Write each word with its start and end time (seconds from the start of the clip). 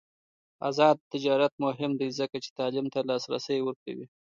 آزاد 0.69 0.97
تجارت 1.13 1.53
مهم 1.63 1.91
دی 1.99 2.09
ځکه 2.19 2.37
چې 2.43 2.49
تعلیم 2.59 2.85
ته 2.93 2.99
لاسرسی 3.09 3.57
ورکوي. 3.63 4.05